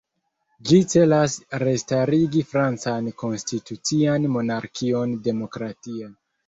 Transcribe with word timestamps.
Ĝi 0.69 0.79
celas 0.93 1.35
restarigi 1.65 2.43
francan 2.55 3.13
konstitucian 3.25 4.27
monarkion 4.39 5.19
"demokratia". 5.31 6.15